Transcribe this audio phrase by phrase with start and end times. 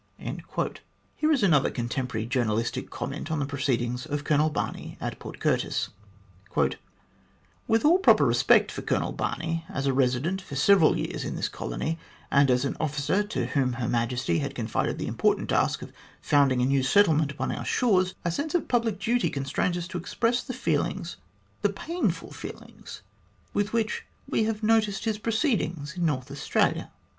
[0.17, 0.33] 3
[1.15, 5.89] Here is another contemporary journalistic comment on the proceedings of Colonel Barney at Port Curtis:"
[7.67, 11.47] With all proper respect for Colonel Barney as a resident for several years in this
[11.47, 11.99] colony,
[12.31, 16.63] and as an officer to whom Her Majesty had confided the important task of founding
[16.63, 20.41] a new settlement upon our shores, a sense of public duty constrains us to express
[20.41, 21.17] the feelings,
[21.61, 23.03] the painful feelings,
[23.53, 26.89] with which we have noticed his proceedings in North Australia.